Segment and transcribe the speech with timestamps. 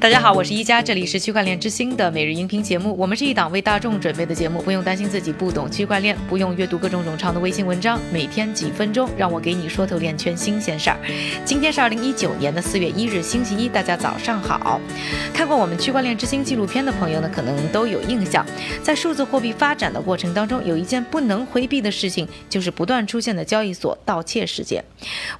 [0.00, 2.96] 大家好，我是一加，这里是区块链之星的每日音频节目。
[2.96, 10.96] 我们是一档为大众准备的节目，不用担心自己不懂区块链，不用阅读各种冗长的微信文章，每天几分钟，让我给你说透链圈新鲜事儿。
[11.44, 14.80] 今天是二零一九年的四月一日，星期一，大家早上好。
[15.34, 18.42] 看过我们区块链之星纪录片的朋友呢，可能都有印象，
[18.82, 24.82] 在数字货币发展的过程当中，有一件不能回避的事情，就是不断出现的交易所盗窃事件。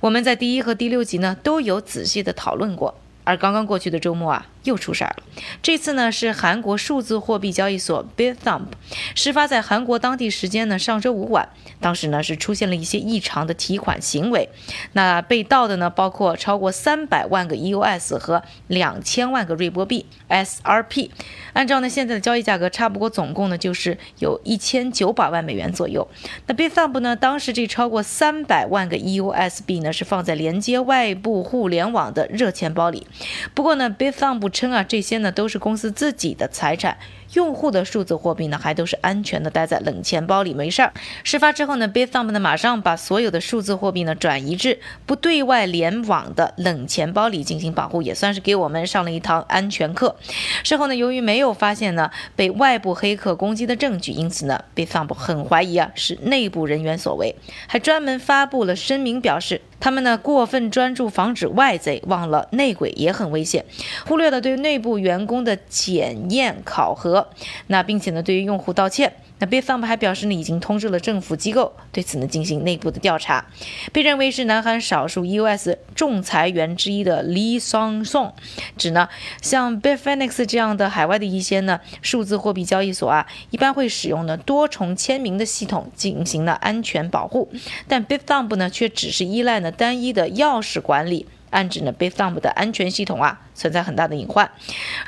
[0.00, 2.94] 我们在第一和第六集呢都有仔细的讨论过。
[3.30, 5.22] 而刚刚过去的周末啊，又出事儿了。
[5.62, 8.66] 这次呢是韩国数字货币交易所 Bithumb，
[9.14, 11.48] 事发在韩国当地时间呢上周五晚。
[11.80, 14.50] 当时呢是出现了一些异常的提款行为。
[14.92, 21.10] 那被盗的呢包括超过三百万个 EOS 和两千万个瑞波币 SRP。
[21.54, 26.06] 按照呢现在的交易价格，差不多总共呢就是有一千九百万美元左右。
[26.46, 33.06] 那 Bithumb 呢当时这超过三百万个 EOS 币呢是放在连接外部互联网的热钱包里。
[33.54, 36.98] 不过呢，Bithumb 称啊，这些呢都是公司自己的财产，
[37.34, 40.92] 用户的数字货币呢还都是安全的待在冷钱包里，没事儿。
[41.22, 50.16] 事发之后呢，Bithumb 呢马上把所有的数字货币呢转移至不对外联网的冷钱包里进行保护，也算是给我们上了一堂安全课。
[50.64, 59.60] 事后呢，由于没有发现呢被外部黑客攻击的证据，因此呢，Bithumb 很怀疑啊是内部人员所为，还专门发布了声明表示。
[59.82, 63.64] 他们呢过分专注防止外贼，忘了内鬼也很危险，
[64.06, 67.19] 忽略了对内部员工的检验考核，
[67.68, 69.12] 那并且呢对于用户道歉。
[69.42, 73.46] 那 Bithumb 还表示呢，已经通知了政府机构，对此呢进行内部的调查。
[73.90, 78.32] 被认为是南韩少数 EOS 仲裁员之一的 Lee Song Song
[78.76, 79.08] 指呢，
[79.40, 87.50] 像 Bitfinex 这样的海外的一些呢数字货币交易所啊，一般会使用呢多重签名的系统进行了安全保护，
[87.88, 91.26] 但 Bithumb 呢却只是依赖呢单一的钥匙管理。
[91.48, 94.50] 暗指呢，Bithumb 的安全系统啊存在很大的隐患，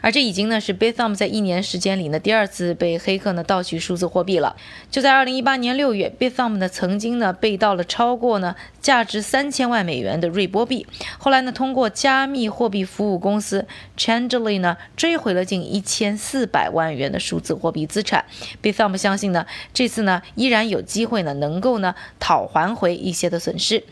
[0.03, 4.55] 而这已经呢是 Bithumb 在一年时间里呢第二次被黑客呢盗取数字货币了。
[4.91, 10.87] 就在二零一八年六月，Bithumb 呢曾经呢被盗了超过呢价值三千万美元的瑞波币，
[11.17, 18.27] 后来呢通过加密货币服务公司 c h a n d l e y 呢追回了近一千四百万元的数字货币资产。
[18.63, 23.83] Bithumb 相信呢这次呢依然有机会呢能够呢讨还回一些的损失。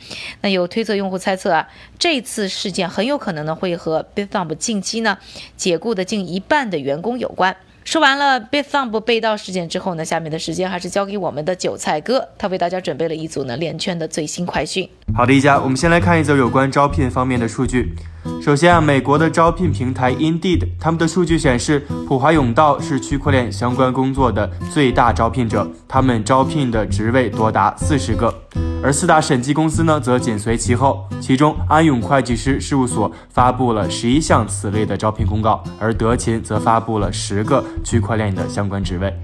[0.43, 1.66] 那有推测用户猜测啊
[1.99, 2.50] 这次。
[2.50, 5.16] 事件很有可能呢会和 Bithumb 近期呢
[5.56, 7.56] 解雇的近一半的员工有关。
[7.83, 14.88] 说完了 Bithumb 被盗事件之后呢，下面的时间还是交给我们的韭菜哥，他为大家准备了一组呢链圈的最新快讯。
[15.15, 17.94] 好的，一家，我们先来看一则有关招聘方面的数据。
[18.42, 28.34] 首先啊，美国的招聘平台 Indeed，他们的数据显示，普华永道是区块链相关工作的最大招聘者，他们招聘的职位多达四十个。
[28.82, 31.06] 而四大审计公司呢，则紧随其后。
[31.20, 39.14] 其中，安永会计师事务所发布了十一项此类的招聘公告，而德勤则发布了十个区块链的相关职位。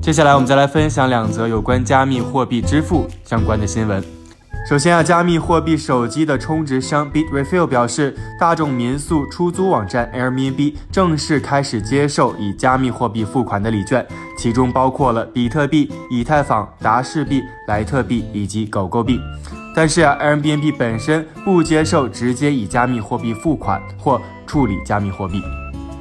[0.00, 4.02] 接下来，我们再来分享两则有关加密货币支付相关的新闻。
[4.68, 14.04] 首先啊，加密货币手机的充值商 Bitrefill 表示，大众民宿出租网站 Airbnb 正式开始接受以加密货币付款的礼券，
[14.36, 19.20] 其中包括了比特币、以太坊、达氏币、莱特币以及狗狗币。
[19.72, 25.40] 但是啊，Airbnb 本身不接受直接以加密货币付款或处理加密货币。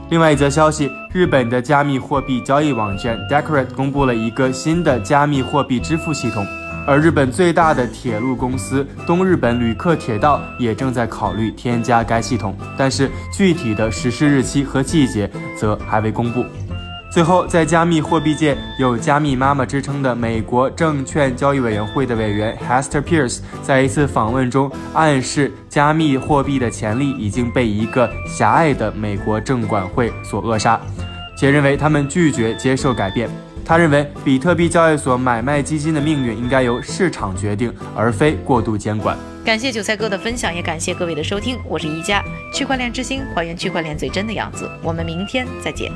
[0.09, 6.44] 另外一则消息，日本的加密货币交易网站 Decorate 公布了一个新的加密货币支付系统。
[6.88, 16.46] 而日本最大的铁路公司东日本旅客铁道也正在考虑添加该系统，但是具体的实施日期和季节则还未公布。
[17.12, 30.78] 最后，在加密货币界有“加密妈妈”之称的美国证券交易委员会的委员 Hester Pierce 在一次访问中暗示，加密货币的潜力已经被一个狭隘的美国证管会所扼杀，
[31.38, 33.29] 且认为他们拒绝接受改变。
[33.66, 39.18] 他认为，比特币交易所买卖基金的命运应该由市场决定，而非过度监管。
[39.44, 41.58] 感谢韭菜哥的分享，也感谢各位的收听。
[41.68, 42.23] 我是宜家，
[42.53, 44.70] 区块链之星，还原区块链最真的样子。
[44.84, 45.91] 我们明天再见。